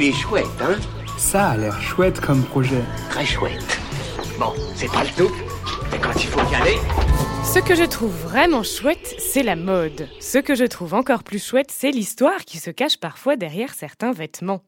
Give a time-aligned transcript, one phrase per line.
[0.00, 0.76] Il est chouette, hein
[1.16, 2.84] Ça a l'air chouette comme projet.
[3.10, 3.80] Très chouette.
[4.38, 5.34] Bon, c'est pas le tout,
[5.90, 6.76] mais quand il faut y aller...
[7.42, 10.08] Ce que je trouve vraiment chouette, c'est la mode.
[10.20, 14.12] Ce que je trouve encore plus chouette, c'est l'histoire qui se cache parfois derrière certains
[14.12, 14.62] vêtements.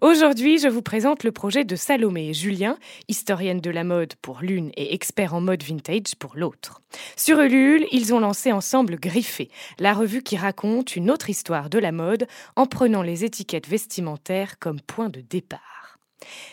[0.00, 4.40] Aujourd'hui, je vous présente le projet de Salomé et Julien, historienne de la mode pour
[4.40, 6.80] l'une et expert en mode vintage pour l'autre.
[7.16, 11.78] Sur Ulule, ils ont lancé ensemble Griffé, la revue qui raconte une autre histoire de
[11.78, 12.26] la mode
[12.56, 15.98] en prenant les étiquettes vestimentaires comme point de départ.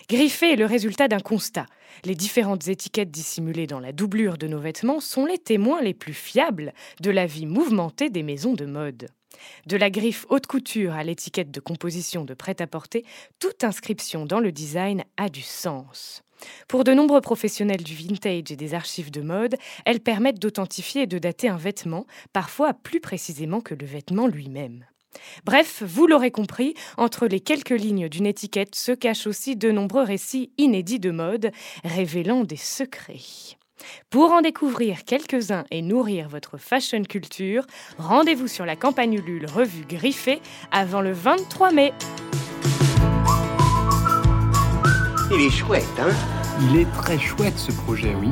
[0.10, 1.66] Griffé est le résultat d'un constat.
[2.04, 6.14] Les différentes étiquettes dissimulées dans la doublure de nos vêtements sont les témoins les plus
[6.14, 9.10] fiables de la vie mouvementée des maisons de mode.
[9.66, 13.06] De la griffe haute couture à l'étiquette de composition de prêt-à-porter,
[13.40, 16.24] toute inscription dans le design a du sens.
[16.68, 21.08] Pour de nombreux professionnels du vintage et des archives de mode, elles permettent d'authentifier et
[21.08, 24.86] de dater un vêtement, parfois plus précisément que le vêtement lui-même.
[25.44, 30.04] Bref, vous l'aurez compris, entre les quelques lignes d'une étiquette se cachent aussi de nombreux
[30.04, 31.52] récits inédits de mode,
[31.84, 33.58] révélant des secrets.
[34.10, 37.66] Pour en découvrir quelques-uns et nourrir votre fashion culture,
[37.98, 41.94] rendez-vous sur la campagne Ulule revue Griffée avant le 23 mai.
[45.32, 46.10] Il est chouette, hein?
[46.62, 48.30] Il est très chouette ce projet, oui.